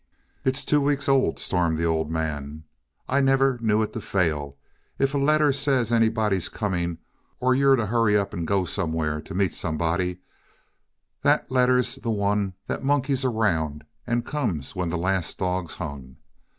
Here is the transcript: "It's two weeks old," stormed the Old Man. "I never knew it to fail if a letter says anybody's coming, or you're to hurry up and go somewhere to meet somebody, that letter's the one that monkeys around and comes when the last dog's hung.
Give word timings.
"It's 0.43 0.65
two 0.65 0.81
weeks 0.81 1.07
old," 1.07 1.37
stormed 1.37 1.77
the 1.77 1.83
Old 1.85 2.09
Man. 2.09 2.63
"I 3.07 3.21
never 3.21 3.59
knew 3.61 3.83
it 3.83 3.93
to 3.93 4.01
fail 4.01 4.57
if 4.97 5.13
a 5.13 5.19
letter 5.19 5.53
says 5.53 5.91
anybody's 5.91 6.49
coming, 6.49 6.97
or 7.39 7.53
you're 7.53 7.75
to 7.75 7.85
hurry 7.85 8.17
up 8.17 8.33
and 8.33 8.47
go 8.47 8.65
somewhere 8.65 9.21
to 9.21 9.35
meet 9.35 9.53
somebody, 9.53 10.17
that 11.21 11.51
letter's 11.51 11.97
the 11.97 12.09
one 12.09 12.55
that 12.65 12.83
monkeys 12.83 13.23
around 13.23 13.83
and 14.07 14.25
comes 14.25 14.75
when 14.75 14.89
the 14.89 14.97
last 14.97 15.37
dog's 15.37 15.75
hung. 15.75 16.15